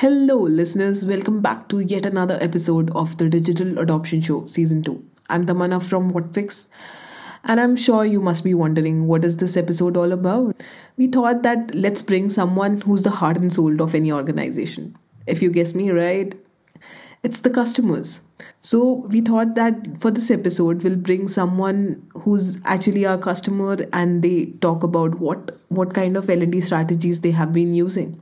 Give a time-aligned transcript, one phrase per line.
[0.00, 1.04] Hello, listeners.
[1.04, 5.04] Welcome back to yet another episode of the Digital Adoption Show, Season 2.
[5.28, 6.68] I'm Tamanna from WhatFix,
[7.44, 10.62] and I'm sure you must be wondering what is this episode all about?
[10.96, 14.96] We thought that let's bring someone who's the heart and soul of any organization.
[15.26, 16.34] If you guess me right,
[17.22, 18.22] it's the customers.
[18.62, 24.22] So we thought that for this episode we'll bring someone who's actually our customer and
[24.22, 28.18] they talk about what what kind of L&D strategies they have been using.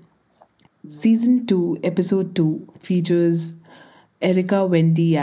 [0.88, 3.52] Season 2, Episode 2 features
[4.22, 5.18] Erika Wendy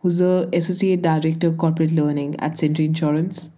[0.00, 3.50] who's a Associate Director Corporate Learning at Sentry Insurance,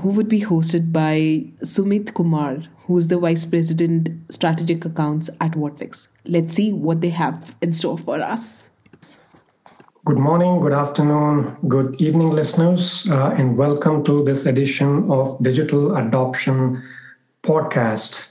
[0.00, 6.08] who would be hosted by Sumeet Kumar, who's the Vice President Strategic Accounts at WhatFix.
[6.26, 8.70] Let's see what they have in store for us.
[10.04, 15.96] Good morning, good afternoon, good evening, listeners, uh, and welcome to this edition of Digital
[15.96, 16.82] Adoption
[17.42, 18.28] Podcast.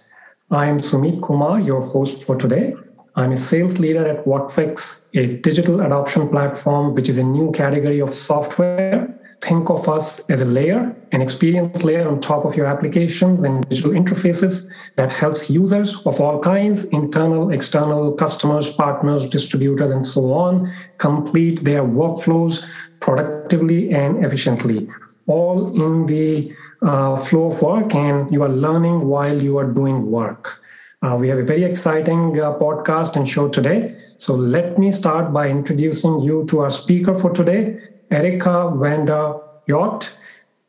[0.53, 2.75] I am Sumeet Kumar, your host for today.
[3.15, 7.99] I'm a sales leader at WhatFix, a digital adoption platform, which is a new category
[7.99, 9.19] of software.
[9.41, 13.67] Think of us as a layer, an experience layer on top of your applications and
[13.67, 20.33] digital interfaces that helps users of all kinds, internal, external, customers, partners, distributors, and so
[20.33, 22.63] on, complete their workflows
[22.99, 24.87] productively and efficiently,
[25.25, 30.11] all in the uh, flow of work and you are learning while you are doing
[30.11, 30.61] work.
[31.01, 33.97] Uh, we have a very exciting uh, podcast and show today.
[34.17, 39.39] So let me start by introducing you to our speaker for today, Erika Van de
[39.67, 40.17] Yacht.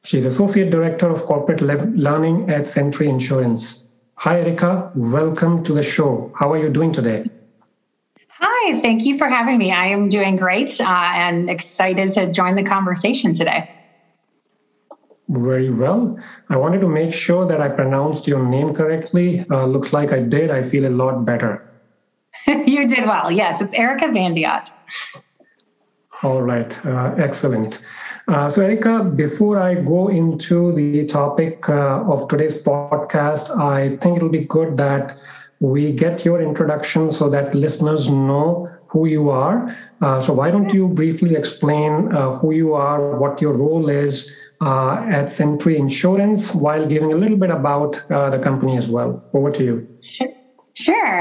[0.02, 3.86] She's Associate Director of Corporate Le- Learning at Sentry Insurance.
[4.16, 4.90] Hi, Erika.
[4.94, 6.32] Welcome to the show.
[6.38, 7.24] How are you doing today?
[8.28, 9.70] Hi, thank you for having me.
[9.70, 13.70] I am doing great uh, and excited to join the conversation today.
[15.28, 16.18] Very well.
[16.50, 19.46] I wanted to make sure that I pronounced your name correctly.
[19.50, 20.50] Uh, looks like I did.
[20.50, 21.66] I feel a lot better.
[22.46, 23.30] you did well.
[23.30, 24.70] Yes, it's Erika Van de Yacht.
[26.22, 26.86] All right.
[26.86, 27.82] Uh, excellent.
[28.28, 34.16] Uh, so, Erika, before I go into the topic uh, of today's podcast, I think
[34.16, 35.20] it'll be good that
[35.60, 39.76] we get your introduction so that listeners know who you are.
[40.00, 44.34] Uh, so, why don't you briefly explain uh, who you are, what your role is,
[44.60, 49.22] uh, at Sentry Insurance while giving a little bit about uh, the company as well.
[49.32, 49.98] Over to you.
[50.00, 50.28] Sure,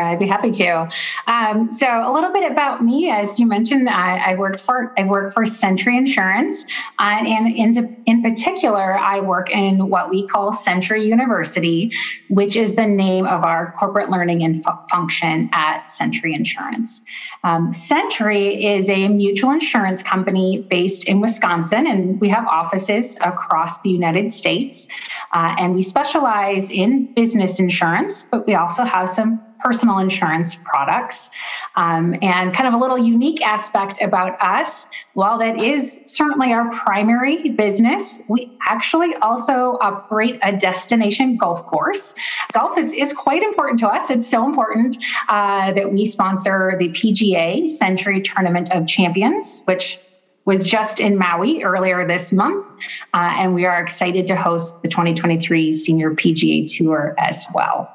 [0.03, 0.89] I'd be happy to.
[1.27, 5.03] Um, so, a little bit about me, as you mentioned, I, I work for I
[5.03, 6.65] work for Sentry Insurance,
[6.99, 11.91] uh, and in in particular, I work in what we call Sentry University,
[12.29, 17.01] which is the name of our corporate learning and fu- function at Sentry Insurance.
[17.43, 23.81] Um, Sentry is a mutual insurance company based in Wisconsin, and we have offices across
[23.81, 24.87] the United States.
[25.31, 31.29] Uh, and we specialize in business insurance, but we also have some personal insurance products.
[31.75, 36.69] Um, and kind of a little unique aspect about us, while that is certainly our
[36.71, 42.13] primary business, we actually also operate a destination golf course.
[42.51, 44.09] Golf is, is quite important to us.
[44.09, 44.97] It's so important
[45.29, 49.99] uh, that we sponsor the PGA Sentry Tournament of Champions, which
[50.45, 52.65] was just in Maui earlier this month.
[53.13, 57.92] Uh, and we are excited to host the 2023 Senior PGA Tour as well.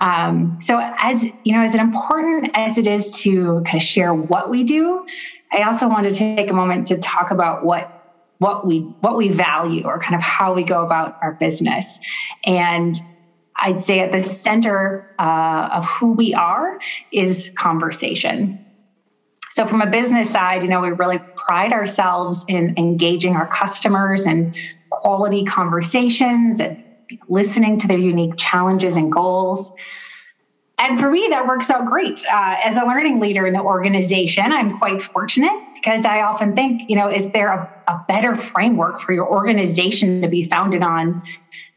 [0.00, 4.50] Um, so as you know, as important as it is to kind of share what
[4.50, 5.06] we do,
[5.52, 7.96] I also want to take a moment to talk about what
[8.38, 12.00] what we what we value or kind of how we go about our business.
[12.44, 13.00] And
[13.56, 16.80] I'd say at the center uh, of who we are
[17.12, 18.64] is conversation.
[19.50, 24.24] So from a business side, you know, we really pride ourselves in engaging our customers
[24.24, 24.56] and
[24.88, 26.82] quality conversations and
[27.28, 29.72] listening to their unique challenges and goals.
[30.78, 32.24] And for me, that works out great.
[32.24, 36.88] Uh, as a learning leader in the organization, I'm quite fortunate because I often think,
[36.88, 41.22] you know, is there a, a better framework for your organization to be founded on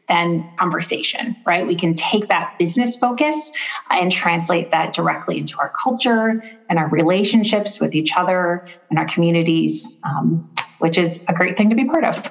[0.08, 1.66] than conversation, right?
[1.66, 3.52] We can take that business focus
[3.90, 9.06] and translate that directly into our culture and our relationships with each other and our
[9.06, 12.30] communities, um, which is a great thing to be part of.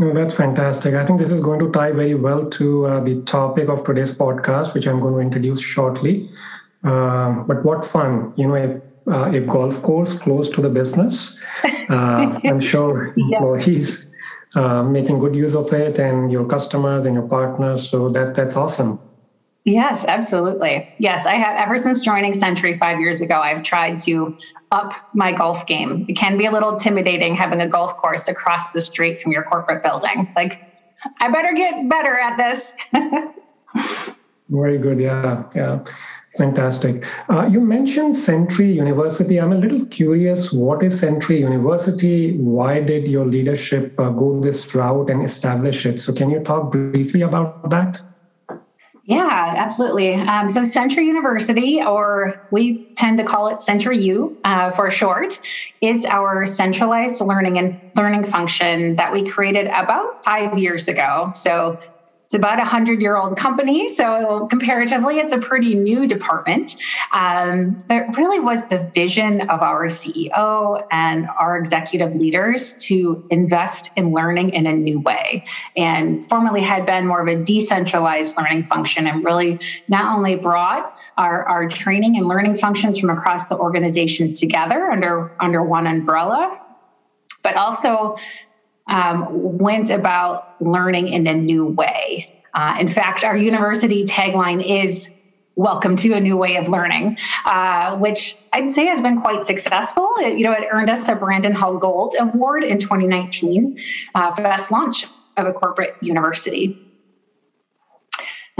[0.00, 0.94] No, that's fantastic.
[0.94, 4.16] I think this is going to tie very well to uh, the topic of today's
[4.16, 6.30] podcast, which I'm going to introduce shortly.
[6.82, 8.80] Uh, but what fun, you know, a,
[9.10, 11.38] uh, a, golf course close to the business.
[11.90, 14.06] Uh, I'm sure employees
[14.54, 17.86] uh, making good use of it, and your customers and your partners.
[17.86, 18.98] So that that's awesome.
[19.64, 20.92] Yes, absolutely.
[20.98, 24.36] Yes, I have ever since joining Sentry five years ago, I've tried to
[24.72, 26.06] up my golf game.
[26.08, 29.42] It can be a little intimidating having a golf course across the street from your
[29.44, 30.32] corporate building.
[30.34, 30.62] Like,
[31.20, 32.74] I better get better at this.
[34.48, 34.98] Very good.
[34.98, 35.44] Yeah.
[35.54, 35.84] Yeah.
[36.36, 37.04] Fantastic.
[37.28, 39.38] Uh, you mentioned Sentry University.
[39.38, 40.52] I'm a little curious.
[40.52, 42.36] What is Sentry University?
[42.38, 46.00] Why did your leadership uh, go this route and establish it?
[46.00, 48.00] So, can you talk briefly about that?
[49.10, 50.14] Yeah, absolutely.
[50.14, 55.40] Um, so, Sentry University, or we tend to call it Sentry U uh, for short,
[55.80, 61.32] is our centralized learning and learning function that we created about five years ago.
[61.34, 61.80] So,
[62.30, 66.76] it's about a hundred year old company, so comparatively, it's a pretty new department.
[67.12, 73.90] Um, but really was the vision of our CEO and our executive leaders to invest
[73.96, 75.44] in learning in a new way.
[75.76, 80.96] And formerly had been more of a decentralized learning function, and really not only brought
[81.18, 86.60] our, our training and learning functions from across the organization together under under one umbrella,
[87.42, 88.16] but also
[88.86, 89.26] um,
[89.58, 92.42] went about learning in a new way.
[92.54, 95.10] Uh, in fact, our university tagline is
[95.56, 100.10] welcome to a new way of learning, uh, which I'd say has been quite successful.
[100.18, 103.78] It, you know, it earned us a Brandon Hall Gold Award in 2019
[104.14, 105.06] uh, for best launch
[105.36, 106.89] of a corporate university.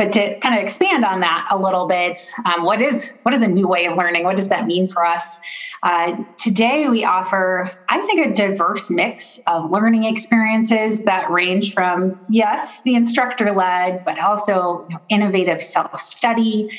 [0.01, 3.43] But to kind of expand on that a little bit, um, what is what is
[3.43, 4.25] a new way of learning?
[4.25, 5.39] What does that mean for us?
[5.83, 12.19] Uh, today, we offer, I think, a diverse mix of learning experiences that range from
[12.31, 16.71] yes, the instructor led, but also you know, innovative self study,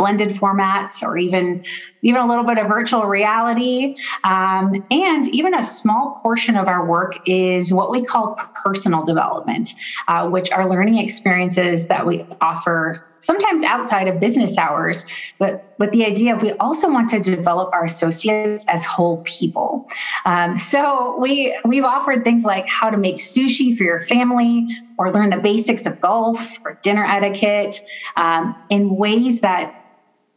[0.00, 1.62] blended formats or even
[2.02, 3.94] even a little bit of virtual reality.
[4.24, 9.74] Um, and even a small portion of our work is what we call personal development
[10.08, 15.04] uh, which are learning experiences that we offer sometimes outside of business hours
[15.38, 19.86] but with the idea of we also want to develop our associates as whole people.
[20.24, 25.12] Um, so we we've offered things like how to make sushi for your family or
[25.12, 27.82] learn the basics of golf or dinner etiquette
[28.16, 29.79] um, in ways that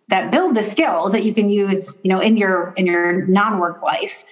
[0.10, 3.82] that build the skills that you can use you know in your in your non-work
[3.82, 4.24] life.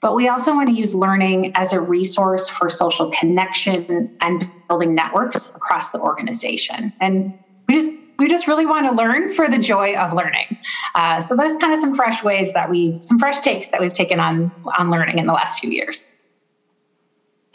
[0.00, 4.94] But we also want to use learning as a resource for social connection and building
[4.94, 6.92] networks across the organization.
[7.00, 7.36] And
[7.66, 10.58] we just we just really want to learn for the joy of learning.
[10.94, 13.92] Uh, so those kind of some fresh ways that we've some fresh takes that we've
[13.92, 16.06] taken on on learning in the last few years.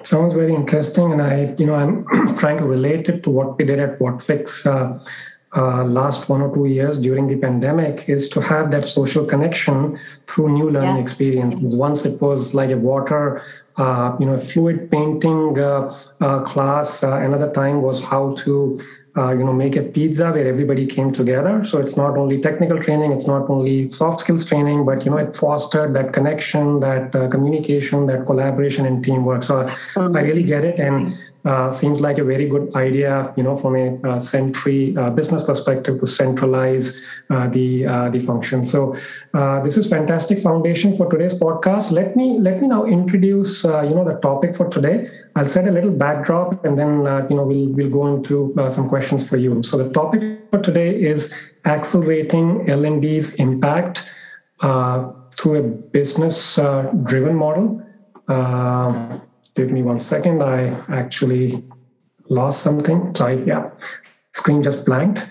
[0.04, 2.06] Sounds very interesting and i you know i'm
[2.38, 5.00] trying to relate it to what we did at whatfix uh,
[5.55, 10.00] uh, last one or two years during the pandemic is to have that social connection
[10.27, 11.03] through new learning yes.
[11.03, 11.75] experiences.
[11.75, 13.44] Once it was like a water,
[13.77, 17.03] uh, you know, fluid painting uh, uh class.
[17.03, 18.79] Uh, another time was how to
[19.15, 22.81] uh, you know make a pizza where everybody came together so it's not only technical
[22.81, 27.15] training it's not only soft skills training but you know it fostered that connection that
[27.15, 31.15] uh, communication that collaboration and teamwork so i really get it and
[31.45, 35.44] uh, seems like a very good idea, you know, from a uh, Sentry uh, business
[35.44, 38.63] perspective to centralize uh, the uh, the function.
[38.63, 38.95] So
[39.63, 41.92] this is fantastic foundation for today's podcast.
[41.92, 45.10] Let me let me now introduce you know the topic for today.
[45.36, 47.00] I'll set a little backdrop and then
[47.30, 49.62] you know we'll we'll go into some questions for you.
[49.63, 51.34] So the topic for today is
[51.66, 54.10] accelerating L&D's impact
[54.62, 56.56] through a business
[57.04, 57.84] driven model
[59.55, 60.41] give me one second.
[60.44, 61.63] I actually
[62.29, 63.13] lost something.
[63.15, 63.69] Sorry, yeah,
[64.33, 65.27] screen just blanked.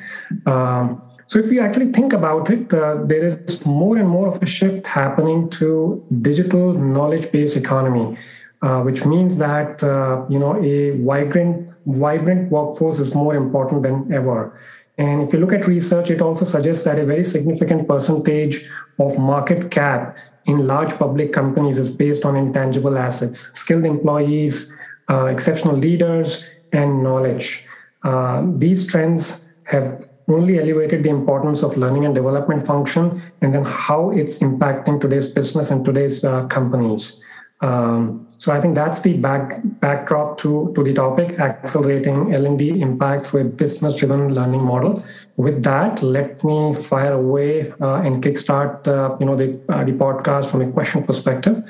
[0.47, 4.43] Um, so if you actually think about it, uh, there is more and more of
[4.43, 8.19] a shift happening to digital knowledge-based economy,
[8.61, 14.13] uh, which means that uh, you know a vibrant, vibrant workforce is more important than
[14.13, 14.61] ever.
[14.99, 19.19] And if you look at research, it also suggests that a very significant percentage of
[19.19, 24.77] market cap in large public companies is based on intangible assets, skilled employees,
[25.11, 27.67] uh, exceptional leaders, and knowledge.
[28.03, 33.65] Uh, these trends have only elevated the importance of learning and development function and then
[33.65, 37.23] how it's impacting today's business and today's uh, companies.
[37.63, 43.33] Um, so I think that's the back, backdrop to, to the topic, accelerating L&D impact
[43.33, 45.05] with business-driven learning model.
[45.37, 49.93] With that, let me fire away uh, and kickstart uh, you know the, uh, the
[49.93, 51.63] podcast from a question perspective.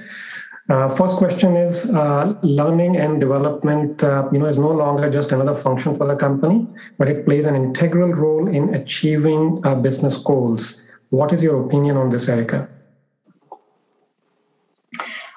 [0.70, 4.02] Uh, first question is uh, learning and development.
[4.02, 7.44] Uh, you know, is no longer just another function for the company, but it plays
[7.44, 10.82] an integral role in achieving business goals.
[11.11, 12.68] What is your opinion on this, Erika?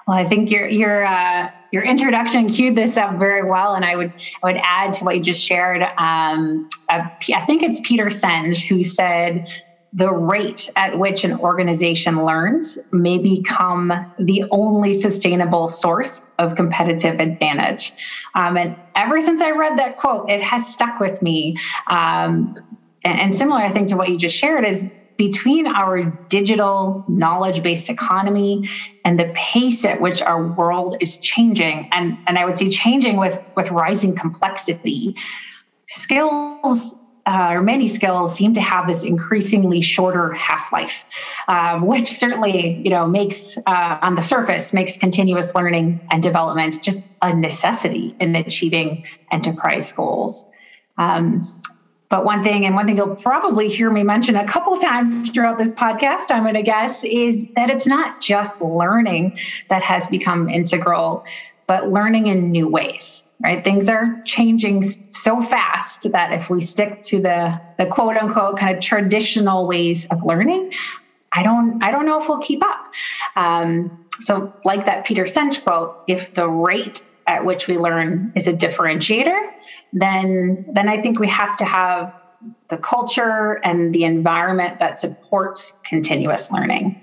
[0.08, 3.96] Well, I think your your uh, your introduction cued this up very well, and I
[3.96, 5.82] would I would add to what you just shared.
[5.98, 9.50] Um, I think it's Peter Senge who said
[9.94, 17.20] the rate at which an organization learns may become the only sustainable source of competitive
[17.22, 17.94] advantage.
[18.36, 21.58] Um, and ever since I read that quote, it has stuck with me.
[21.90, 22.56] Um,
[23.06, 24.86] and similar, I think, to what you just shared is
[25.18, 28.70] between our digital knowledge based economy
[29.04, 33.18] and the pace at which our world is changing, and, and I would say changing
[33.18, 35.16] with, with rising complexity,
[35.88, 36.96] skills
[37.28, 41.06] uh, or many skills seem to have this increasingly shorter half-life,
[41.48, 46.82] uh, which certainly, you know, makes uh, on the surface makes continuous learning and development
[46.84, 50.46] just a necessity in achieving enterprise goals.
[50.98, 51.48] Um,
[52.16, 55.58] but one thing, and one thing you'll probably hear me mention a couple times throughout
[55.58, 60.48] this podcast, I'm going to guess, is that it's not just learning that has become
[60.48, 61.26] integral,
[61.68, 63.66] but learning in new ways right?
[63.66, 68.74] Things are changing so fast that if we stick to the the quote unquote kind
[68.74, 70.72] of traditional ways of learning
[71.34, 72.94] i don't i don't know if we'll keep up.
[73.36, 78.48] Um, so like that peter senge quote if the rate at which we learn is
[78.48, 79.52] a differentiator
[79.96, 82.16] then then i think we have to have
[82.70, 87.02] the culture and the environment that supports continuous learning.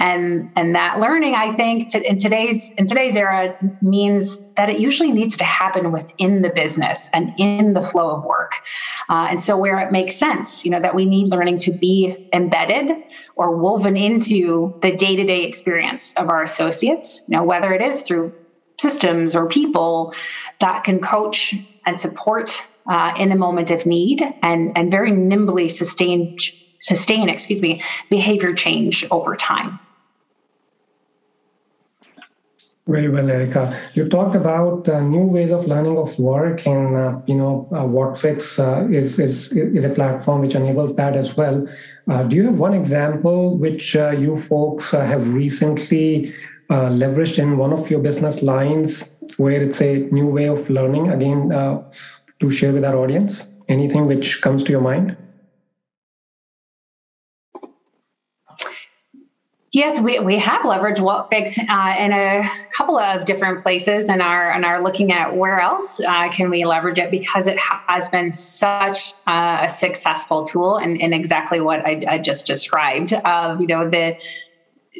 [0.00, 4.78] And and that learning i think to, in today's in today's era means that it
[4.78, 8.52] usually needs to happen within the business and in the flow of work.
[9.08, 12.28] Uh, and so where it makes sense you know that we need learning to be
[12.32, 12.92] embedded
[13.34, 18.32] or woven into the day-to-day experience of our associates you know whether it is through
[18.80, 20.14] systems or people
[20.60, 21.56] that can coach
[21.88, 26.36] and support uh, in the moment of need and and very nimbly sustain
[26.80, 29.80] sustain excuse me behavior change over time
[32.88, 33.78] Very well, Erika.
[33.92, 37.84] You talked about uh, new ways of learning of work, and uh, you know, uh,
[37.84, 41.68] WhatFix uh, is is is a platform which enables that as well.
[42.10, 46.32] Uh, do you have one example which uh, you folks have recently
[46.70, 51.08] leveraged in one of your business lines, where it's a new way of learning?
[51.10, 51.50] Again,
[52.40, 55.16] to share with our audience, anything which comes to your mind?
[59.70, 64.50] Yes, we, we have leveraged WhatFix uh, in a couple of different places and are
[64.50, 68.32] and are looking at where else uh, can we leverage it because it has been
[68.32, 73.12] such uh, a successful tool and, and exactly what I, I just described.
[73.12, 74.16] Of you know the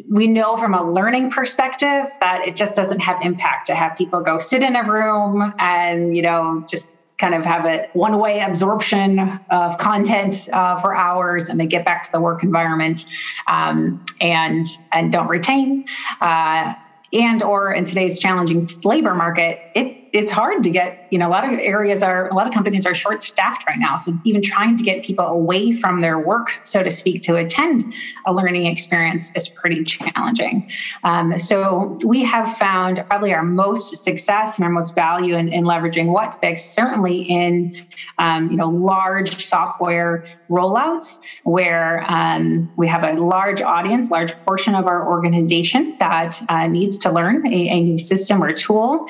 [0.09, 4.21] we know from a learning perspective that it just doesn't have impact to have people
[4.23, 8.41] go sit in a room and you know just kind of have a one way
[8.41, 9.19] absorption
[9.51, 13.07] of content uh, for hours and they get back to the work environment
[13.49, 15.85] um, and and don't retain
[16.21, 16.75] uh,
[17.13, 21.31] and or in today's challenging labor market it it's hard to get you know a
[21.31, 23.97] lot of areas are a lot of companies are short staffed right now.
[23.97, 27.93] So even trying to get people away from their work so to speak to attend
[28.27, 30.71] a learning experience is pretty challenging.
[31.05, 35.65] Um, so we have found probably our most success and our most value in, in
[35.65, 37.87] leveraging WhatFix certainly in
[38.19, 44.75] um, you know large software rollouts where um, we have a large audience large portion
[44.75, 49.07] of our organization that uh, needs to learn a, a, new system or tool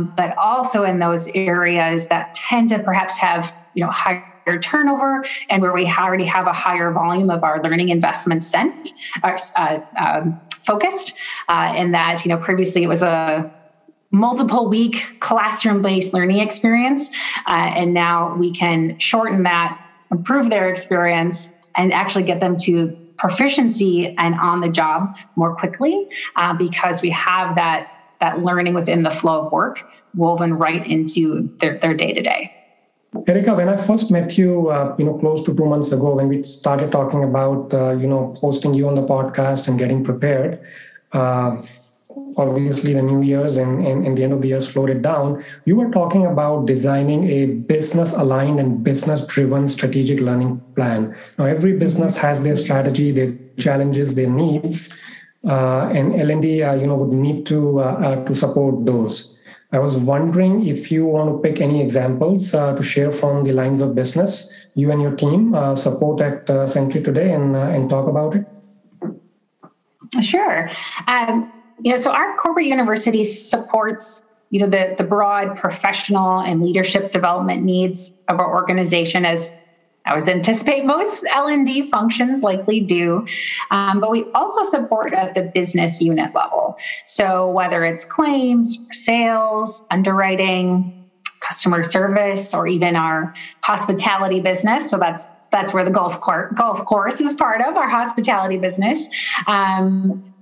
[0.00, 4.24] um, but also in those areas that tend to perhaps have you know higher
[4.62, 8.92] turnover and where we already have a higher volume of our learning investment sent
[9.22, 11.12] uh, um, focused
[11.48, 13.52] uh, in that you know previously it was a
[14.10, 17.10] multiple week classroom based learning experience
[17.48, 19.80] uh, and now we can shorten that
[20.10, 26.08] improve their experience and actually get them to proficiency and on the job more quickly
[26.36, 29.84] uh, because we have that that learning within the flow of work
[30.14, 32.52] woven right into their, their day-to-day
[33.26, 36.28] Erika, when I first met you, uh, you know, close to two months ago, when
[36.28, 40.60] we started talking about, uh, you know, hosting you on the podcast and getting prepared,
[41.12, 41.60] uh,
[42.36, 45.44] obviously the New Year's and, and, and, the end of the year slowed it down.
[45.64, 51.16] You were talking about designing a business-aligned and business-driven strategic learning plan.
[51.36, 54.90] Now, every business has their strategy, their challenges, their needs,
[55.44, 59.36] and L&D, uh, you know, would need to uh, to support those.
[59.72, 63.80] I was wondering if you want to pick any examples to share from the lines
[63.80, 68.34] of business you and your team support at uh, Sentry today and and talk about
[68.34, 68.46] it.
[70.20, 70.68] Sure.
[71.06, 76.60] Um, you know, so our corporate university supports you know the the broad professional and
[76.60, 79.52] leadership development needs of our organization as
[80.06, 83.26] I would anticipate most L&D functions likely do,
[83.70, 86.76] um, but we also support at the business unit level.
[87.04, 94.90] So whether it's claims, sales, underwriting, customer service, or even our hospitality business.
[94.90, 99.08] So that's that's where the golf court golf course is part of our hospitality business.
[99.46, 100.32] Um,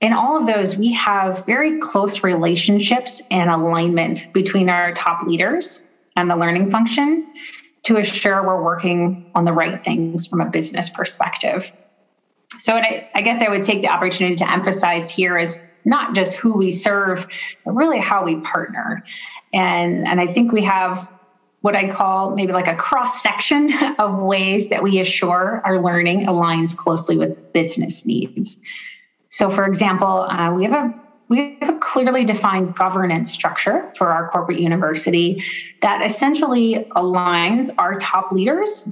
[0.00, 5.84] in all of those, we have very close relationships and alignment between our top leaders
[6.16, 7.26] and the learning function
[7.84, 11.72] to assure we're working on the right things from a business perspective.
[12.58, 16.36] So, I, I guess I would take the opportunity to emphasize here is not just
[16.36, 17.26] who we serve,
[17.64, 19.04] but really how we partner.
[19.52, 21.10] And, and I think we have
[21.60, 26.26] what I call maybe like a cross section of ways that we assure our learning
[26.26, 28.58] aligns closely with business needs.
[29.30, 34.08] So, for example, uh, we have a we have a clearly defined governance structure for
[34.08, 35.42] our corporate university
[35.80, 38.88] that essentially aligns our top leaders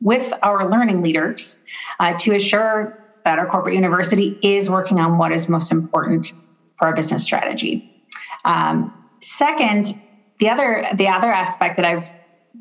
[0.00, 1.58] with our learning leaders
[1.98, 6.32] uh, to assure that our corporate university is working on what is most important
[6.78, 8.04] for our business strategy.
[8.44, 10.00] Um, second,
[10.38, 12.10] the other the other aspect that I've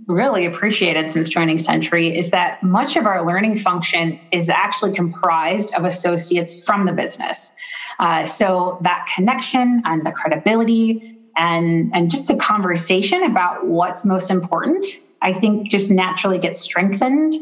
[0.08, 5.74] really appreciated since joining Sentry is that much of our learning function is actually comprised
[5.76, 7.54] of associates from the business.
[8.00, 14.30] Uh, so that connection and the credibility and and just the conversation about what's most
[14.30, 14.84] important,
[15.22, 17.34] I think, just naturally gets strengthened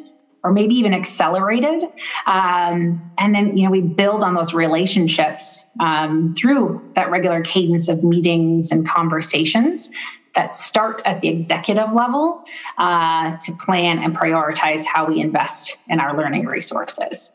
[0.43, 1.83] or maybe even accelerated.
[2.27, 7.89] Um, and then, you know, we build on those relationships um, through that regular cadence
[7.89, 9.89] of meetings and conversations
[10.37, 12.43] that start at the executive level
[12.77, 17.31] uh, to plan and prioritize how we invest in our learning resources.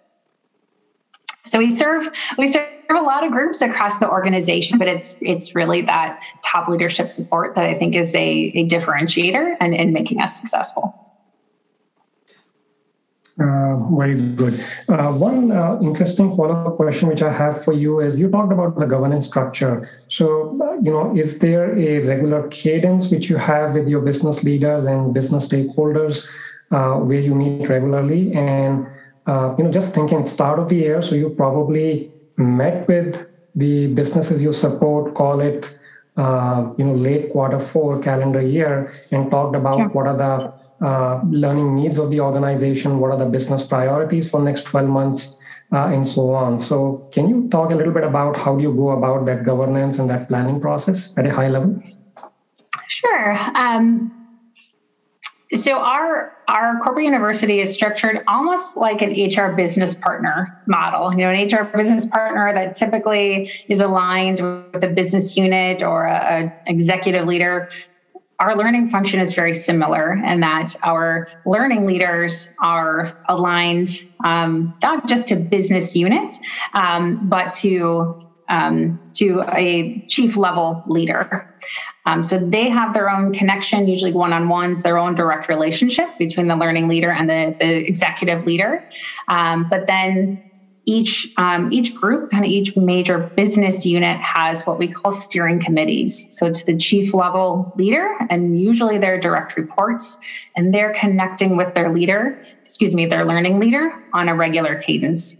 [1.44, 5.54] So we serve we serve a lot of groups across the organization, but it's it's
[5.54, 10.20] really that top leadership support that I think is a, a differentiator and in making
[10.20, 11.11] us successful.
[13.40, 14.52] Uh, very good.
[14.90, 18.78] Uh, one uh, interesting follow-up question which I have for you is you talked about
[18.78, 19.88] the governance structure.
[20.08, 24.44] So, uh, you know, is there a regular cadence which you have with your business
[24.44, 26.26] leaders and business stakeholders
[26.72, 28.34] uh, where you meet regularly?
[28.34, 28.86] And
[29.26, 33.86] uh, you know, just thinking start of the year, so you probably met with the
[33.94, 35.78] businesses you support, call it
[36.16, 39.88] uh, you know late quarter four calendar year and talked about sure.
[39.88, 44.42] what are the uh, learning needs of the organization what are the business priorities for
[44.42, 45.38] next 12 months
[45.72, 46.58] uh, and so on.
[46.58, 49.98] So can you talk a little bit about how do you go about that governance
[49.98, 51.82] and that planning process at a high level?
[52.88, 53.32] Sure.
[53.54, 54.21] Um,
[55.56, 61.12] so our our corporate university is structured almost like an HR business partner model.
[61.12, 64.40] You know, an HR business partner that typically is aligned
[64.72, 67.68] with a business unit or a, a executive leader.
[68.40, 75.06] Our learning function is very similar in that our learning leaders are aligned um, not
[75.06, 76.38] just to business units,
[76.74, 81.56] um, but to um, to a chief level leader.
[82.04, 86.06] Um, so they have their own connection, usually one on ones, their own direct relationship
[86.18, 88.86] between the learning leader and the, the executive leader.
[89.28, 90.50] Um, but then
[90.84, 95.60] each um, each group, kind of each major business unit has what we call steering
[95.60, 96.26] committees.
[96.36, 100.18] So it's the chief level leader and usually their direct reports,
[100.56, 105.36] and they're connecting with their leader, excuse me, their learning leader on a regular cadence.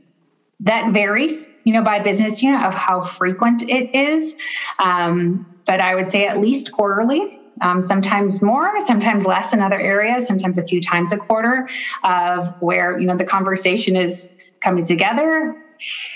[0.63, 4.37] That varies, you know, by business unit of how frequent it is.
[4.79, 7.39] Um, but I would say at least quarterly.
[7.61, 11.69] Um, sometimes more, sometimes less in other areas, sometimes a few times a quarter
[12.03, 15.55] of where, you know, the conversation is coming together.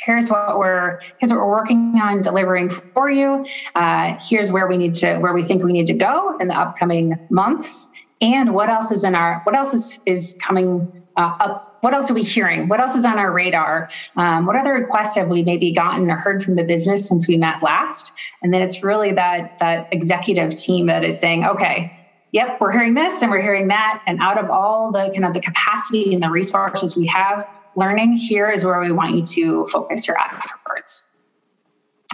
[0.04, 3.44] Here's what we're here's what we're working on delivering for you.
[3.74, 6.58] Uh, here's where we need to where we think we need to go in the
[6.58, 7.88] upcoming months,
[8.20, 12.10] and what else is in our what else is is coming uh, up, what else
[12.10, 12.68] are we hearing?
[12.68, 13.88] What else is on our radar?
[14.16, 17.36] Um, what other requests have we maybe gotten or heard from the business since we
[17.36, 18.12] met last?
[18.42, 21.92] And then it's really that that executive team that is saying, okay,
[22.32, 25.32] yep, we're hearing this and we're hearing that, and out of all the kind of
[25.32, 29.64] the capacity and the resources we have, learning here is where we want you to
[29.66, 31.04] focus your efforts.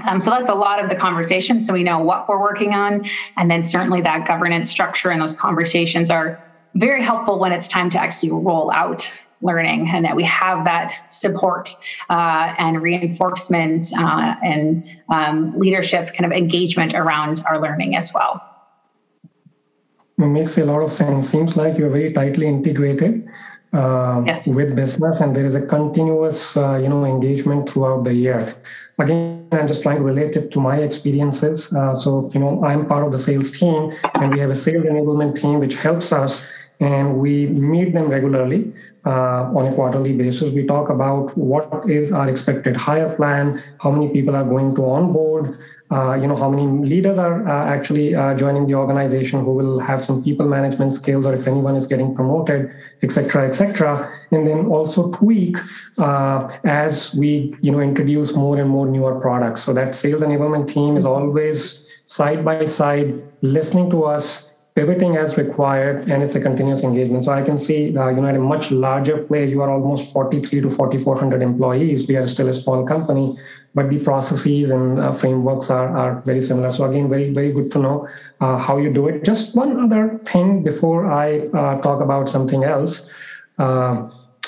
[0.04, 1.60] Um, so that's a lot of the conversation.
[1.60, 3.04] So we know what we're working on,
[3.36, 6.42] and then certainly that governance structure and those conversations are
[6.74, 9.10] very helpful when it's time to actually roll out
[9.42, 11.74] learning and that we have that support
[12.08, 18.40] uh, and reinforcement uh, and um, leadership kind of engagement around our learning as well.
[20.18, 21.28] It makes a lot of sense.
[21.28, 23.28] Seems like you're very tightly integrated
[23.72, 24.46] uh, yes.
[24.46, 28.54] with business, and there is a continuous, uh, you know, engagement throughout the year.
[28.98, 31.72] Again, I'm just trying to relate it to my experiences.
[31.72, 34.84] Uh, so, you know, I'm part of the sales team, and we have a sales
[34.84, 36.52] enablement team which helps us
[36.82, 38.72] and we meet them regularly
[39.06, 40.52] uh, on a quarterly basis.
[40.52, 44.84] We talk about what is our expected hire plan, how many people are going to
[44.84, 45.58] onboard,
[45.92, 49.78] uh, you know, how many leaders are uh, actually uh, joining the organization who will
[49.78, 54.10] have some people management skills, or if anyone is getting promoted, etc., etc.
[54.32, 55.58] And then also tweak
[55.98, 59.62] uh, as we, you know, introduce more and more newer products.
[59.62, 65.36] So that sales enablement team is always side by side listening to us pivoting as
[65.36, 67.24] required, and it's a continuous engagement.
[67.24, 70.12] So I can see, uh, you know, at a much larger play, you are almost
[70.12, 72.08] 43 to 4,400 employees.
[72.08, 73.38] We are still a small company,
[73.74, 76.70] but the processes and uh, frameworks are, are very similar.
[76.70, 78.08] So again, very, very good to know
[78.40, 79.24] uh, how you do it.
[79.24, 83.10] Just one other thing before I uh, talk about something else.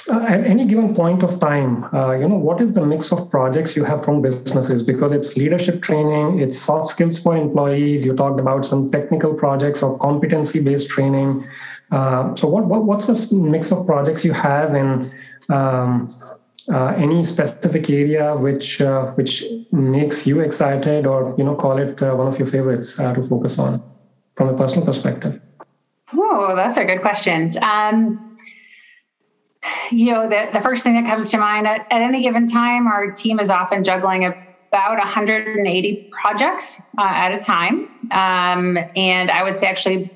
[0.07, 3.11] Uh, uh, at any given point of time, uh, you know, what is the mix
[3.13, 4.83] of projects you have from businesses?
[4.83, 8.05] Because it's leadership training, it's soft skills for employees.
[8.05, 11.47] You talked about some technical projects or competency-based training.
[11.91, 15.13] Uh, so, what, what, what's the mix of projects you have, and
[15.49, 16.15] um,
[16.73, 22.03] uh, any specific area which uh, which makes you excited, or you know, call it
[22.03, 23.83] uh, one of your favorites to focus on
[24.37, 25.41] from a personal perspective?
[26.17, 27.51] Oh, that's a good question.
[27.63, 28.34] Um,
[29.91, 32.87] you know, the, the first thing that comes to mind at, at any given time,
[32.87, 37.89] our team is often juggling about 180 projects uh, at a time.
[38.11, 40.11] Um, and I would say actually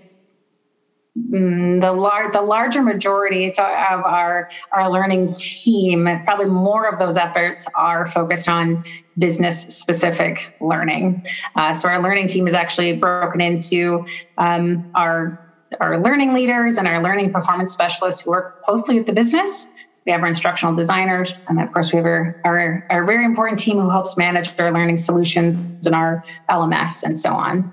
[1.17, 7.17] mm, the lar- the larger majority of our our learning team, probably more of those
[7.17, 8.85] efforts are focused on
[9.17, 11.23] business specific learning.
[11.55, 14.05] Uh, so our learning team is actually broken into
[14.39, 15.48] um, our
[15.81, 19.67] our learning leaders and our learning performance specialists who work closely with the business.
[20.07, 23.59] We have our instructional designers, and of course, we have our, our, our very important
[23.59, 27.73] team who helps manage our learning solutions and our LMS and so on.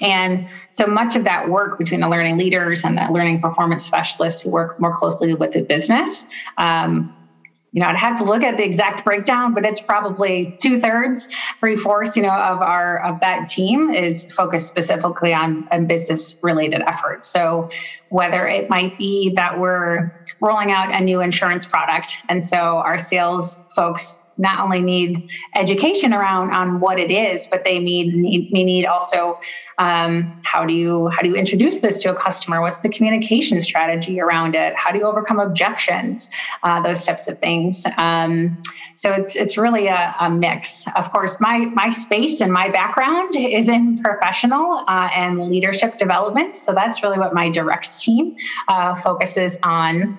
[0.00, 4.42] And so much of that work between the learning leaders and the learning performance specialists
[4.42, 6.26] who work more closely with the business
[6.58, 7.14] um,
[7.72, 11.26] you know, I'd have to look at the exact breakdown, but it's probably two thirds,
[11.58, 16.36] three fourths, you know, of our of that team is focused specifically on, on business
[16.42, 17.28] related efforts.
[17.28, 17.70] So
[18.10, 22.98] whether it might be that we're rolling out a new insurance product, and so our
[22.98, 28.52] sales folks not only need education around on what it is, but they need, need
[28.52, 29.38] may need also
[29.78, 32.60] um, how do you how do you introduce this to a customer?
[32.60, 34.74] What's the communication strategy around it?
[34.76, 36.30] How do you overcome objections?
[36.62, 37.86] Uh, those types of things.
[37.96, 38.60] Um,
[38.94, 40.84] so it's it's really a, a, mix.
[40.94, 46.54] Of course, my my space and my background is in professional uh, and leadership development.
[46.54, 48.36] So that's really what my direct team
[48.68, 50.18] uh, focuses on.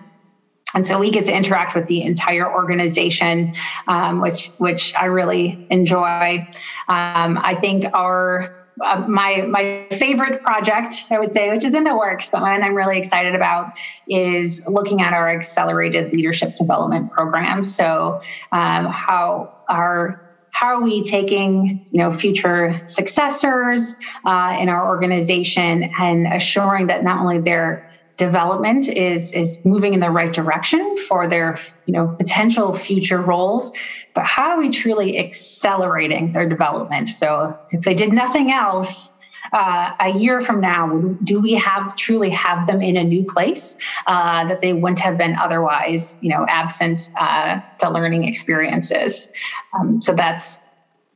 [0.73, 3.55] And so we get to interact with the entire organization,
[3.87, 6.47] um, which which I really enjoy.
[6.87, 11.83] Um, I think our uh, my my favorite project, I would say, which is in
[11.83, 13.73] the works, but one I'm really excited about,
[14.07, 17.63] is looking at our accelerated leadership development program.
[17.63, 24.87] So, um, how our how are we taking you know future successors uh, in our
[24.87, 27.92] organization and assuring that not only they're
[28.27, 31.57] development is is moving in the right direction for their
[31.87, 33.71] you know potential future roles
[34.15, 37.09] but how are we truly accelerating their development?
[37.09, 39.11] So if they did nothing else
[39.51, 40.87] uh, a year from now
[41.23, 45.17] do we have truly have them in a new place uh, that they wouldn't have
[45.17, 49.27] been otherwise you know absent uh, the learning experiences?
[49.73, 50.59] Um, so that's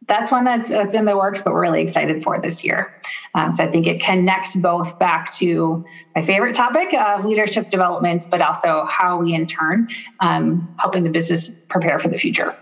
[0.08, 2.94] that's one that's, that's in the works, but we're really excited for this year.
[3.36, 5.84] Um, so I think it connects both back to
[6.16, 9.90] my favorite topic of leadership development, but also how we in turn
[10.22, 12.56] um, helping the business prepare for the future.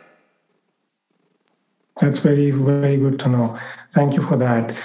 [2.02, 3.60] That's very, very good to know.
[3.92, 4.76] Thank you for that.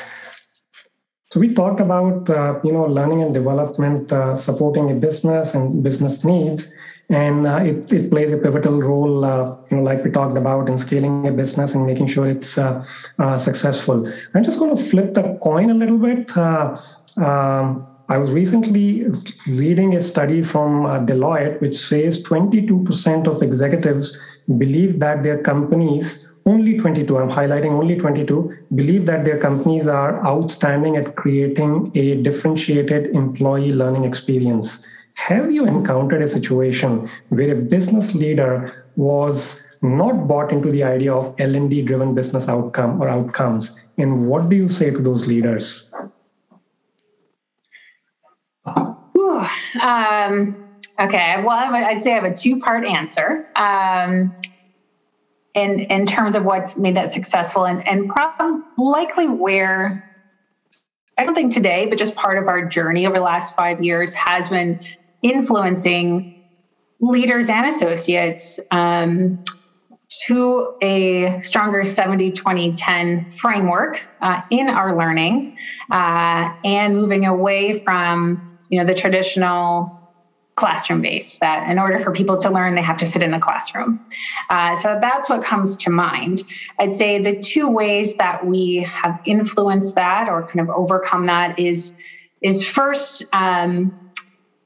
[1.32, 5.82] So we talked about uh, you know learning and development, uh, supporting a business and
[5.82, 6.72] business needs
[7.10, 10.68] and uh, it, it plays a pivotal role uh, you know like we talked about
[10.68, 12.84] in scaling a business and making sure it's uh,
[13.18, 14.06] uh successful.
[14.34, 16.36] I'm just going to flip the coin a little bit.
[16.36, 16.76] Uh,
[17.16, 19.06] um, i was recently
[19.48, 24.18] reading a study from uh, deloitte which says 22% of executives
[24.58, 30.24] believe that their companies only 22 i'm highlighting only 22 believe that their companies are
[30.24, 34.86] outstanding at creating a differentiated employee learning experience
[35.20, 41.12] have you encountered a situation where a business leader was not bought into the idea
[41.12, 43.78] of L&D driven business outcome or outcomes?
[43.98, 45.92] And what do you say to those leaders?
[49.80, 53.46] Um, okay, well, I'd say I have a two part answer.
[53.56, 54.35] Um,
[55.54, 60.11] in, in terms of what's made that successful and, and probably likely where
[61.18, 64.14] I don't think today, but just part of our journey over the last five years
[64.14, 64.80] has been
[65.22, 66.44] influencing
[67.00, 69.42] leaders and associates um,
[70.26, 75.56] to a stronger 70 20 10 framework uh, in our learning
[75.90, 79.96] uh, and moving away from you know the traditional
[80.56, 83.38] classroom base that in order for people to learn they have to sit in the
[83.38, 83.98] classroom.
[84.50, 86.44] Uh, so that's what comes to mind.
[86.78, 91.59] I'd say the two ways that we have influenced that or kind of overcome that
[91.59, 91.94] is
[92.42, 94.09] is first, um,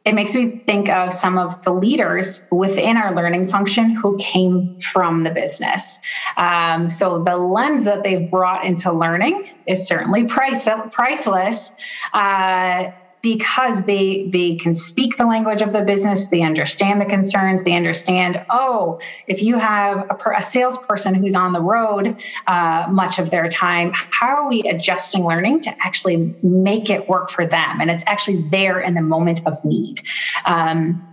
[0.05, 4.79] it makes me think of some of the leaders within our learning function who came
[4.81, 5.99] from the business.
[6.37, 11.73] Um, so the lens that they've brought into learning is certainly price, priceless.
[12.12, 12.90] Uh,
[13.25, 17.75] because they they can speak the language of the business they understand the concerns they
[17.75, 23.31] understand oh if you have a, a salesperson who's on the road uh, much of
[23.31, 27.81] their time how are we adjusting learning to actually make it work for them?
[27.81, 30.03] And it's actually there in the moment of need.
[30.47, 31.07] Um,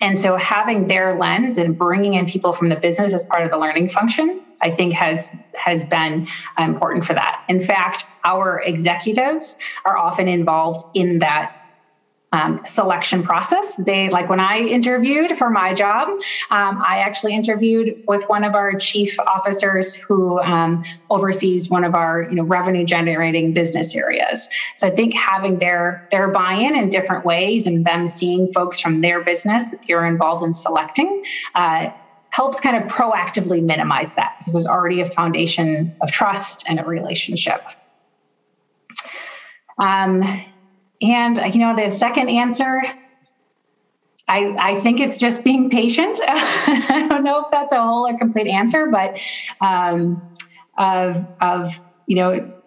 [0.00, 3.50] and so having their lens and bringing in people from the business as part of
[3.50, 7.44] the learning function I think has has been important for that.
[7.48, 11.54] In fact, our executives are often involved in that
[12.32, 13.74] um, selection process.
[13.76, 16.08] They like when I interviewed for my job,
[16.50, 21.94] um, I actually interviewed with one of our chief officers who um, oversees one of
[21.94, 24.48] our you know revenue generating business areas.
[24.76, 28.78] So I think having their their buy in in different ways and them seeing folks
[28.78, 31.24] from their business that you're involved in selecting.
[31.54, 31.90] Uh,
[32.38, 36.84] helps kind of proactively minimize that because there's already a foundation of trust and a
[36.84, 37.60] relationship.
[39.76, 40.22] Um,
[41.02, 42.80] and you know, the second answer,
[44.28, 46.20] I, I think it's just being patient.
[46.28, 49.18] I don't know if that's a whole or complete answer, but
[49.60, 50.22] um,
[50.78, 52.57] of of you know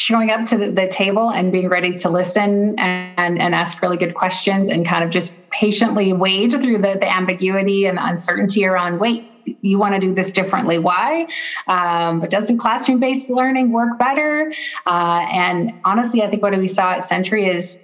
[0.00, 3.98] showing up to the, the, table and being ready to listen and, and ask really
[3.98, 8.64] good questions and kind of just patiently wade through the, the ambiguity and the uncertainty
[8.64, 9.30] around wait
[9.62, 11.26] you want to do this differently why?
[11.66, 14.52] Um, but doesn't classroom-based learning work better?
[14.86, 17.78] Uh, and honestly i think what we saw at Sentry is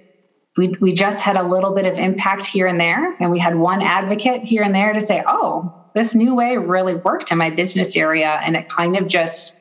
[0.57, 3.55] we, we just had a little bit of impact here and there and we had
[3.55, 7.51] one advocate here and there to say oh this new way really worked in my
[7.51, 9.53] business area and it kind of just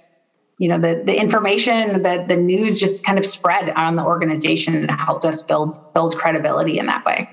[0.58, 4.74] you know the the information the the news just kind of spread on the organization
[4.74, 7.28] and helped us build build credibility in that way.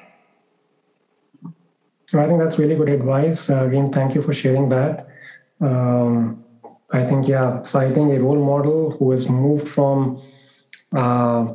[2.08, 3.50] So i think that's really good advice.
[3.50, 5.08] Uh, again thank you for sharing that.
[5.62, 6.44] Um,
[6.92, 10.22] i think yeah citing a role model who has moved from
[10.96, 11.48] uh,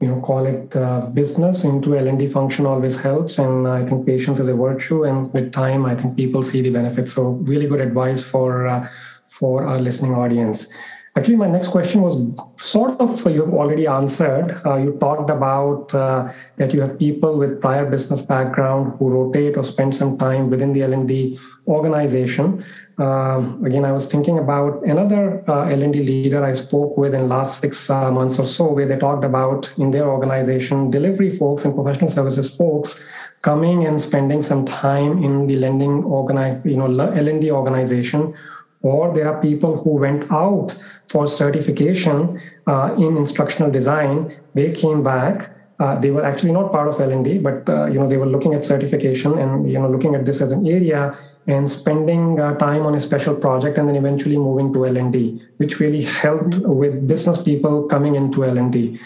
[0.00, 3.38] you know call it uh, business into l&d function always helps.
[3.38, 5.04] And i think patience is a virtue.
[5.04, 7.12] And with time i think people see the benefits.
[7.12, 8.88] So really good advice for uh,
[9.28, 10.66] for our listening audience
[11.14, 12.16] Actually, my next question was
[12.56, 14.58] sort of you've already answered.
[14.64, 19.58] Uh, you talked about uh, that you have people with prior business background who rotate
[19.58, 22.64] or spend some time within the L&D organization.
[22.98, 27.60] Uh, again, I was thinking about another uh, L&D leader I spoke with in last
[27.60, 31.74] six uh, months or so, where they talked about in their organization delivery folks and
[31.74, 33.04] professional services folks
[33.42, 38.34] coming and spending some time in the lending organi- you know L&D organization
[38.82, 40.76] or there are people who went out
[41.08, 44.36] for certification uh, in instructional design.
[44.54, 45.50] They came back.
[45.78, 48.54] Uh, they were actually not part of l&d but uh, you know they were looking
[48.54, 51.18] at certification and you know looking at this as an area
[51.48, 55.80] and spending uh, time on a special project and then eventually moving to l&d which
[55.80, 59.00] really helped with business people coming into l&d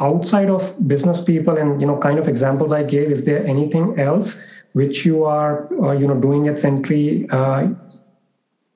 [0.00, 4.00] outside of business people and you know kind of examples i gave is there anything
[4.00, 7.68] else which you are uh, you know doing at Sentry uh,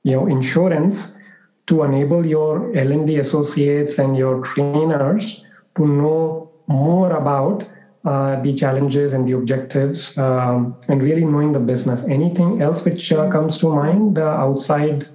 [0.06, 1.18] you know insurance
[1.66, 7.68] to enable your L&D associates and your trainers to know more about
[8.04, 12.08] uh, the challenges and the objectives um, and really knowing the business.
[12.08, 15.08] Anything else which uh, comes to mind uh, outside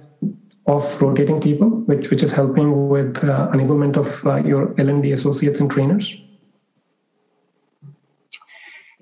[0.66, 5.58] of rotating people, which, which is helping with uh, enablement of uh, your L&D associates
[5.60, 6.21] and trainers?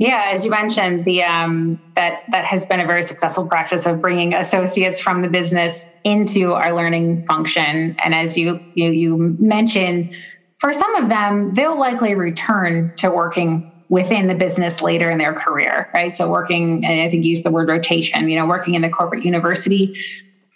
[0.01, 4.01] Yeah, as you mentioned, the um, that that has been a very successful practice of
[4.01, 7.97] bringing associates from the business into our learning function.
[8.03, 10.17] And as you you, you mentioned,
[10.57, 15.35] for some of them, they'll likely return to working within the business later in their
[15.35, 16.17] career, right?
[16.17, 18.27] So working, and I think you used the word rotation.
[18.27, 20.01] You know, working in the corporate university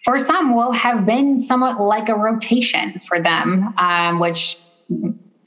[0.06, 4.58] for some will have been somewhat like a rotation for them, um, which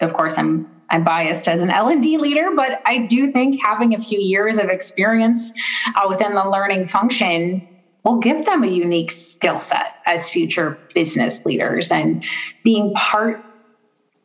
[0.01, 4.01] of course I'm I'm biased as an L&D leader, but I do think having a
[4.01, 5.51] few years of experience
[5.87, 7.67] uh, within the learning function
[8.03, 11.91] will give them a unique skill set as future business leaders.
[11.91, 12.23] And
[12.63, 13.43] being part,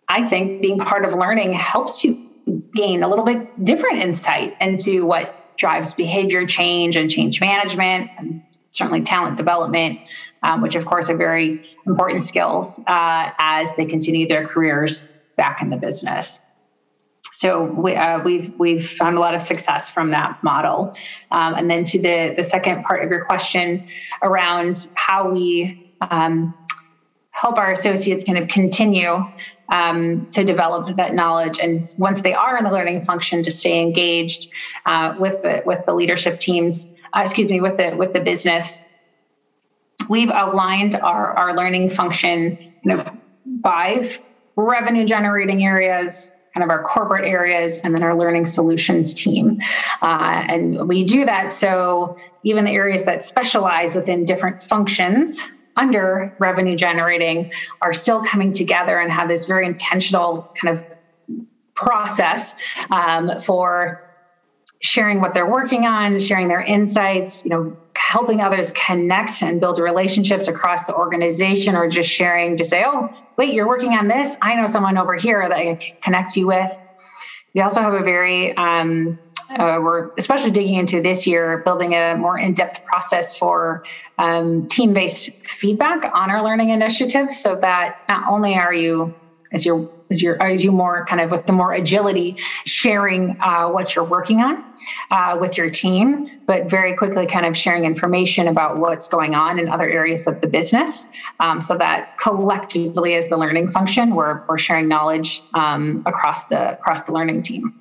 [0.09, 2.29] I think being part of learning helps you
[2.75, 8.43] gain a little bit different insight into what drives behavior change and change management and
[8.69, 9.99] certainly talent development,
[10.43, 15.61] um, which of course are very important skills uh, as they continue their careers back
[15.61, 16.39] in the business
[17.33, 20.95] so we, uh, we've we've found a lot of success from that model.
[21.31, 23.89] Um, and then to the the second part of your question
[24.23, 26.55] around how we um,
[27.31, 29.25] help our associates kind of continue
[29.71, 31.59] um, to develop that knowledge.
[31.59, 34.51] And once they are in the learning function, to stay engaged
[34.85, 36.89] uh, with the with the leadership teams.
[37.15, 38.79] Uh, excuse me, with the with the business.
[40.09, 43.11] We've outlined our our learning function kind of
[43.47, 44.11] by
[44.57, 49.61] revenue generating areas, kind of our corporate areas, and then our learning solutions team.
[50.03, 55.43] Uh, and we do that so even the areas that specialize within different functions
[55.77, 60.99] under revenue generating are still coming together and have this very intentional kind of
[61.75, 62.55] process
[62.91, 64.09] um, for
[64.83, 67.77] sharing what they're working on sharing their insights you know
[68.13, 73.09] helping others connect and build relationships across the organization or just sharing to say oh
[73.39, 74.37] wait you're working on this.
[74.43, 76.71] I know someone over here that i can connect you with.
[77.55, 82.15] We also have a very um, uh, we're especially digging into this year, building a
[82.15, 83.83] more in depth process for
[84.19, 89.15] um, team based feedback on our learning initiatives so that not only are you,
[89.53, 93.67] as you're as you're as you more kind of with the more agility sharing uh,
[93.69, 94.63] what you're working on
[95.11, 99.59] uh, with your team but very quickly kind of sharing information about what's going on
[99.59, 101.07] in other areas of the business.
[101.41, 104.15] Um, so that collectively as the learning function.
[104.15, 107.81] We're, we're sharing knowledge um, across the across the learning team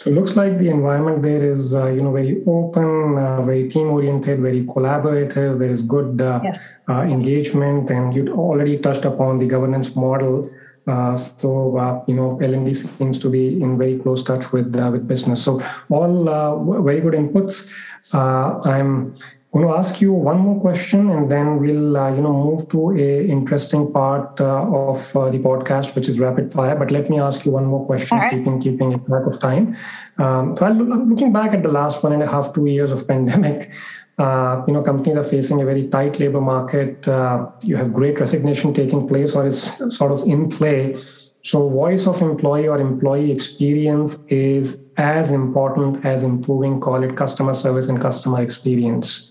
[0.00, 3.68] so it looks like the environment there is, uh, you know, very open, uh, very
[3.68, 5.58] team-oriented, very collaborative.
[5.58, 6.72] There is good uh, yes.
[6.88, 10.48] Uh, engagement, and you already touched upon the governance model.
[10.86, 15.06] Uh, so uh, you know, L&D seems to be in very close touch with with
[15.06, 15.44] business.
[15.44, 17.70] So all very good inputs.
[18.14, 19.14] I'm
[19.52, 22.68] I'm going to ask you one more question, and then we'll uh, you know move
[22.68, 26.76] to a interesting part uh, of uh, the podcast, which is rapid fire.
[26.76, 28.30] But let me ask you one more question, right.
[28.30, 29.76] keeping keeping a track of time.
[30.18, 33.08] Um, so, I'm looking back at the last one and a half, two years of
[33.12, 33.72] pandemic.
[34.18, 37.08] Uh, you know, companies are facing a very tight labor market.
[37.08, 40.96] Uh, you have great resignation taking place, or is sort of in play.
[41.42, 47.54] So, voice of employee or employee experience is as important as improving, call it customer
[47.54, 49.29] service and customer experience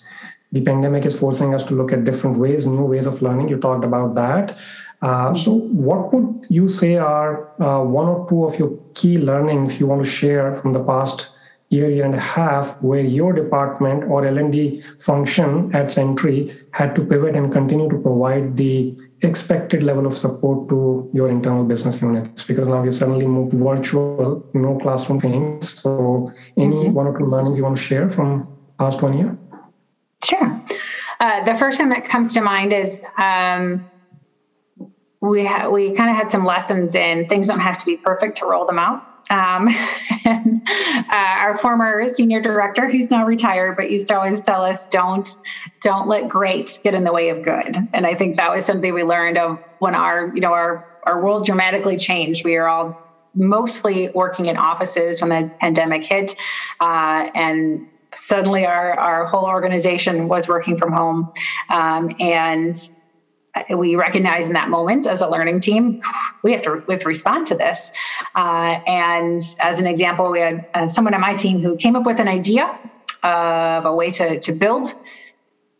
[0.52, 3.50] the pandemic is forcing us to look at different ways, new ways of learning.
[3.50, 4.58] You talked about that.
[5.02, 9.80] Uh, so, what would you say are uh, one or two of your key learnings
[9.80, 11.32] you want to share from the past
[11.70, 17.06] year, year and a half, where your department or L&D function at Sentry had to
[17.06, 22.44] pivot and continue to provide the expected level of support to your internal business units?
[22.44, 25.80] Because now you've suddenly moved virtual, no classroom things.
[25.82, 26.94] So, any mm-hmm.
[26.94, 28.44] one or two learnings you want to share from
[28.80, 29.38] past one year?
[30.24, 30.62] Sure.
[31.20, 33.90] Uh, the first thing that comes to mind is um,
[35.22, 38.38] we ha- we kind of had some lessons in things don't have to be perfect
[38.40, 39.04] to roll them out.
[39.30, 39.68] Um,
[40.26, 44.88] and, uh, our former senior director, who's now retired, but used to always tell us,
[44.88, 45.38] "Don't
[45.82, 48.94] don't let great get in the way of good." And I think that was something
[48.94, 52.44] we learned of when our you know our our world dramatically changed.
[52.44, 52.98] We are all
[53.36, 56.36] mostly working in offices when the pandemic hit,
[56.80, 61.32] uh, and suddenly our, our whole organization was working from home.
[61.70, 62.90] Um, and
[63.76, 66.02] we recognize in that moment as a learning team,
[66.44, 67.92] we have to, we have to respond to this.
[68.36, 72.06] Uh, and as an example, we had uh, someone on my team who came up
[72.06, 72.78] with an idea
[73.24, 74.94] of a way to, to build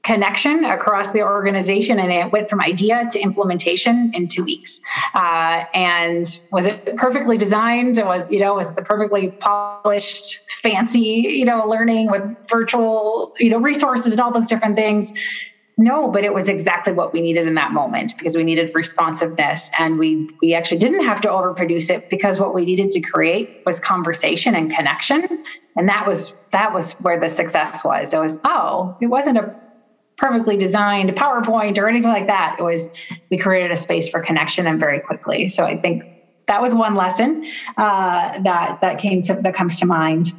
[0.04, 4.80] connection across the organization and it went from idea to implementation in two weeks.
[5.14, 7.98] Uh, and was it perfectly designed?
[7.98, 13.50] It was you know was the perfectly polished fancy you know learning with virtual you
[13.50, 15.12] know resources and all those different things?
[15.78, 19.70] No but it was exactly what we needed in that moment because we needed responsiveness
[19.78, 23.62] and we we actually didn't have to overproduce it because what we needed to create
[23.66, 25.44] was conversation and connection
[25.76, 28.14] and that was that was where the success was.
[28.14, 29.56] It was oh it wasn't a
[30.20, 32.58] perfectly designed PowerPoint or anything like that.
[32.60, 32.90] It was
[33.32, 35.48] we created a space for connection and very quickly.
[35.48, 36.04] So I think
[36.48, 37.46] that was one lesson
[37.78, 40.34] uh, that that came to that comes to mind.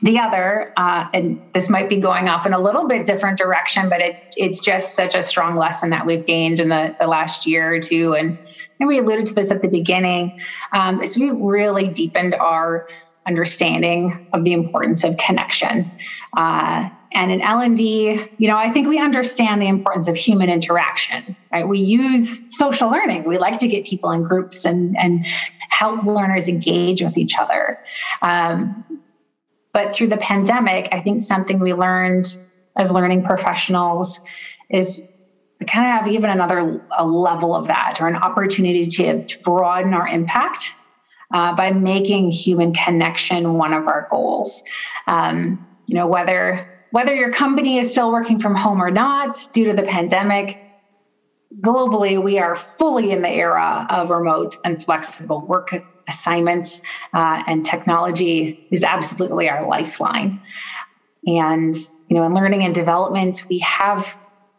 [0.00, 3.88] The other, uh, and this might be going off in a little bit different direction,
[3.88, 7.46] but it, it's just such a strong lesson that we've gained in the, the last
[7.46, 8.14] year or two.
[8.14, 8.36] And,
[8.80, 10.40] and we alluded to this at the beginning,
[10.72, 12.88] um, is we really deepened our
[13.28, 15.88] understanding of the importance of connection.
[16.36, 21.36] Uh, and in L&D, you know, I think we understand the importance of human interaction,
[21.52, 21.66] right?
[21.66, 23.24] We use social learning.
[23.24, 25.26] We like to get people in groups and, and
[25.70, 27.78] help learners engage with each other.
[28.22, 28.84] Um,
[29.72, 32.36] but through the pandemic, I think something we learned
[32.76, 34.20] as learning professionals
[34.70, 35.02] is
[35.60, 39.38] we kind of have even another a level of that or an opportunity to, to
[39.40, 40.72] broaden our impact
[41.32, 44.62] uh, by making human connection one of our goals.
[45.06, 49.64] Um, you know, whether whether your company is still working from home or not due
[49.64, 50.58] to the pandemic,
[51.60, 55.74] globally, we are fully in the era of remote and flexible work
[56.06, 56.82] assignments,
[57.14, 60.40] uh, and technology is absolutely our lifeline.
[61.26, 61.74] And
[62.08, 64.14] you know, in learning and development, we have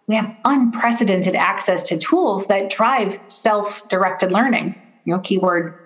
[0.07, 4.75] we have unprecedented access to tools that drive self-directed learning.
[5.05, 5.77] You know, keyword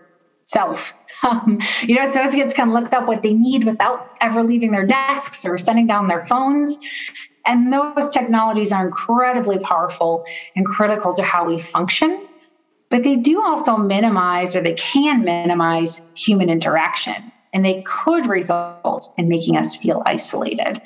[0.48, 0.94] self.
[1.24, 5.44] Um, you know, associates can look up what they need without ever leaving their desks
[5.48, 6.78] or sending down their phones.
[7.48, 10.26] And those technologies are incredibly powerful
[10.56, 12.28] and critical to how we function,
[12.90, 17.32] but they do also minimize or they can minimize human interaction.
[17.52, 20.84] And they could result in making us feel isolated.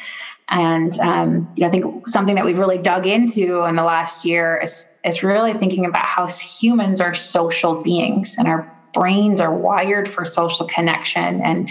[0.47, 4.24] And um, you know, I think something that we've really dug into in the last
[4.24, 9.53] year is, is really thinking about how humans are social beings and our brains are
[9.53, 11.41] wired for social connection.
[11.41, 11.69] And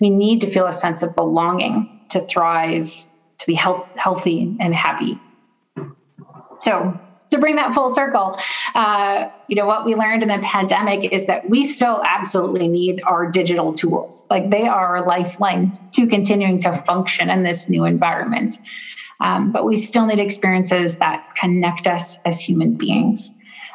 [0.00, 2.92] we need to feel a sense of belonging to thrive
[3.38, 5.18] to be health, healthy and happy.
[6.60, 6.98] So,
[7.30, 8.38] to bring that full circle,
[8.74, 13.02] uh, you know, what we learned in the pandemic is that we still absolutely need
[13.04, 14.24] our digital tools.
[14.30, 18.58] Like they are a lifeline to continuing to function in this new environment.
[19.20, 23.32] Um, but we still need experiences that connect us as human beings.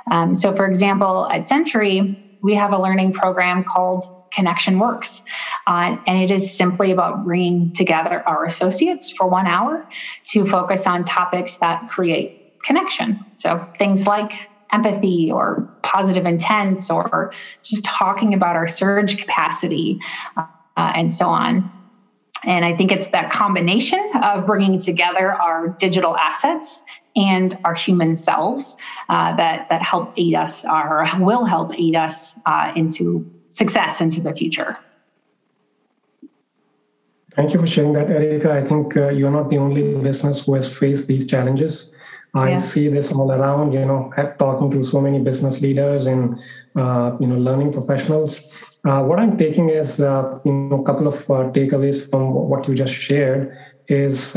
[0.09, 5.23] Um, so, for example, at Sentry, we have a learning program called Connection Works.
[5.65, 9.87] Uh, and it is simply about bringing together our associates for one hour
[10.27, 13.19] to focus on topics that create connection.
[13.35, 19.99] So things like empathy or positive intent or just talking about our surge capacity
[20.35, 21.71] uh, and so on.
[22.43, 26.81] And I think it's that combination of bringing together our digital assets
[27.15, 28.77] and our human selves
[29.09, 34.19] uh, that that help aid us or will help aid us uh, into success into
[34.21, 34.77] the future.
[37.35, 38.51] Thank you for sharing that, Erika.
[38.51, 41.95] I think uh, you're not the only business who has faced these challenges.
[42.35, 42.57] I yeah.
[42.57, 46.39] see this all around, you know, talking to so many business leaders and,
[46.75, 48.77] uh, you know, learning professionals.
[48.85, 52.67] Uh, what I'm taking is, uh, you know, a couple of uh, takeaways from what
[52.67, 53.55] you just shared
[53.87, 54.35] is,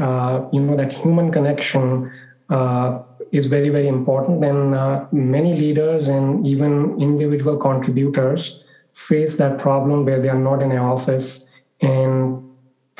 [0.00, 2.10] uh, you know, that human connection
[3.32, 4.44] is very, very important.
[4.44, 10.62] And uh, many leaders and even individual contributors face that problem where they are not
[10.62, 11.46] in an office.
[11.80, 12.42] And,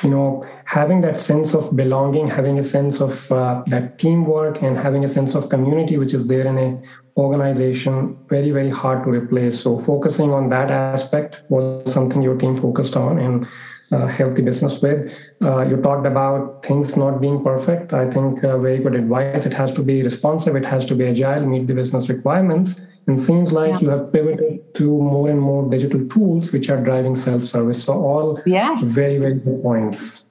[0.05, 4.78] you know, having that sense of belonging, having a sense of uh, that teamwork, and
[4.78, 6.80] having a sense of community, which is there in a
[7.16, 9.61] organization, very, very hard to replace.
[9.61, 13.18] So focusing on that aspect was something your team focused on.
[13.18, 13.46] And
[13.93, 15.14] uh, healthy business with.
[15.43, 17.93] Uh, you talked about things not being perfect.
[17.93, 19.47] I think uh, very good advice.
[19.47, 22.86] It has to be responsive, it has to be agile, meet the business requirements.
[23.07, 23.78] And seems like yeah.
[23.80, 27.82] you have pivoted to more and more digital tools which are driving self service.
[27.84, 28.82] So, all yes.
[28.82, 30.24] very, very good points.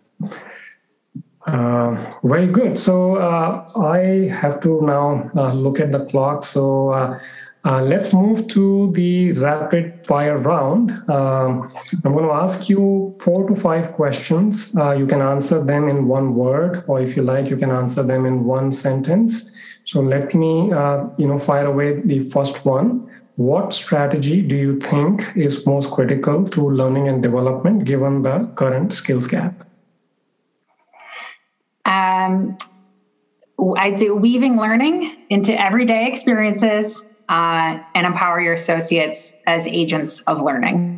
[1.45, 2.78] Uh, very good.
[2.78, 6.43] So uh, I have to now uh, look at the clock.
[6.43, 7.20] So
[7.66, 10.91] uh, let's move to the rapid fire round.
[11.10, 11.70] Um,
[12.05, 14.74] I'm going to ask you four to five questions.
[14.78, 18.01] Uh, you can answer them in one word, or if you like, you can answer
[18.01, 19.51] them in one sentence.
[19.84, 23.10] So let me, uh, you know, fire away the first one.
[23.36, 28.93] What strategy do you think is most critical to learning and development given the current
[28.93, 29.66] skills gap?
[31.86, 32.57] Um,
[33.78, 40.41] I'd say weaving learning into everyday experiences uh, and empower your associates as agents of
[40.41, 40.95] learning.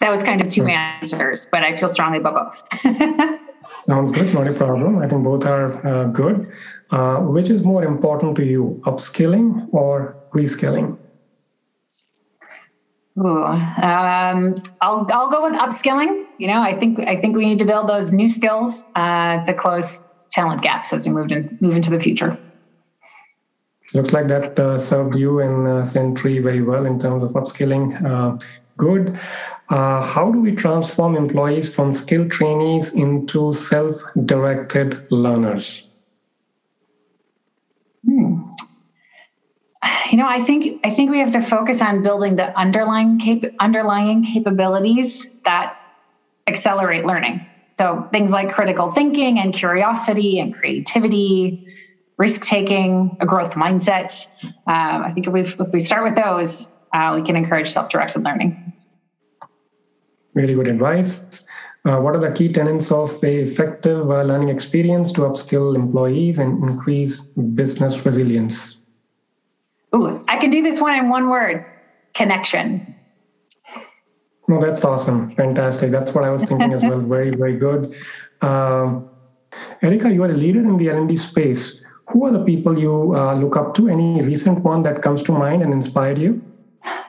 [0.00, 2.82] That was kind of two answers, but I feel strongly about both.
[3.82, 4.98] Sounds good, not a problem.
[4.98, 6.50] I think both are uh, good.
[6.90, 10.98] Uh, which is more important to you, upskilling or reskilling?
[13.18, 16.24] Ooh, um, I'll I'll go with upskilling.
[16.38, 19.54] You know, I think I think we need to build those new skills uh, to
[19.54, 22.38] close talent gaps as we move in, move into the future
[23.94, 28.02] looks like that uh, served you and uh, Sentry very well in terms of upskilling.
[28.04, 28.38] Uh,
[28.76, 29.18] good.
[29.68, 35.88] Uh, how do we transform employees from skilled trainees into self-directed learners?
[38.04, 38.42] Hmm.
[40.10, 43.52] You know, I think I think we have to focus on building the underlying cap-
[43.58, 45.76] underlying capabilities that
[46.46, 47.46] accelerate learning.
[47.78, 51.66] So things like critical thinking and curiosity and creativity,
[52.18, 54.26] risk taking, a growth mindset.
[54.66, 57.88] Um, I think if we if we start with those, uh, we can encourage self
[57.88, 58.72] directed learning.
[60.34, 61.44] Really good advice.
[61.84, 66.38] Uh, what are the key tenets of a effective uh, learning experience to upskill employees
[66.38, 67.20] and increase
[67.60, 68.78] business resilience?
[69.94, 71.66] Ooh, I can do this one in one word:
[72.14, 72.94] connection.
[74.48, 75.90] No, that's awesome, fantastic.
[75.90, 77.00] That's what I was thinking as well.
[77.16, 77.94] Very, very good.
[78.42, 79.00] Uh,
[79.82, 81.81] Erika, you are a leader in the L&D space
[82.12, 83.88] who are the people you uh, look up to?
[83.88, 86.42] Any recent one that comes to mind and inspired you?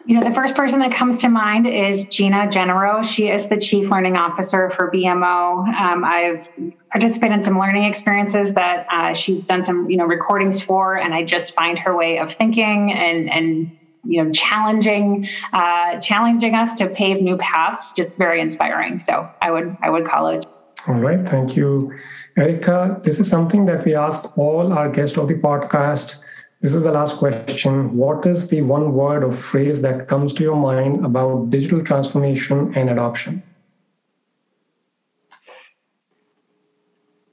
[0.06, 3.04] You know, the first person that comes to mind is Gina Jeneroux.
[3.04, 5.68] She is the Chief Learning Officer for BMO.
[5.76, 6.48] Um, I've
[6.92, 11.14] participated in some learning experiences that uh, she's done some, you know, recordings for, and
[11.14, 16.76] I just find her way of thinking and and you know challenging uh, challenging us
[16.76, 19.00] to pave new paths just very inspiring.
[19.00, 20.46] So I would I would call it.
[20.88, 21.94] All right, thank you,
[22.38, 23.00] Erika.
[23.04, 26.24] This is something that we ask all our guests of the podcast
[26.64, 27.98] this is the last question.
[27.98, 32.74] What is the one word or phrase that comes to your mind about digital transformation
[32.78, 33.44] and adoption?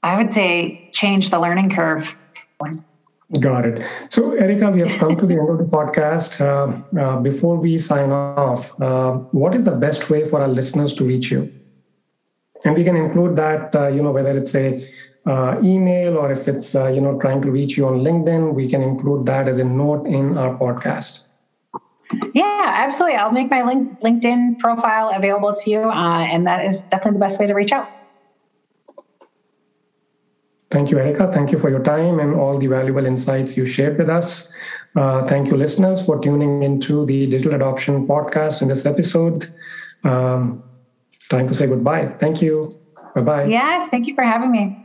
[0.02, 2.16] I would say change the learning curve.
[3.38, 3.86] Got it.
[4.08, 6.40] So, Erika, we have come to the end of the podcast.
[6.40, 10.92] Uh, uh, before we sign off, uh, what is the best way for our listeners
[10.94, 11.52] to reach you?
[12.64, 14.80] And we can include that, uh, you know, whether it's a
[15.26, 18.68] uh, email or if it's uh, you know trying to reach you on linkedin we
[18.68, 21.24] can include that as a note in our podcast.
[22.34, 23.18] Yeah absolutely.
[23.18, 27.18] I'll make my link, linkedin profile available to you uh, and that is definitely the
[27.18, 27.88] best way to reach out.
[30.70, 31.30] Thank you Erika.
[31.32, 34.52] Thank you for your time and all the valuable insights you shared with us.
[34.96, 39.52] Uh, thank you listeners for tuning into the digital adoption podcast in this episode.
[40.04, 40.62] Um,
[41.30, 42.08] time to say goodbye.
[42.18, 42.76] Thank you.
[43.14, 43.44] Bye bye.
[43.44, 44.76] Yes, thank you for having me.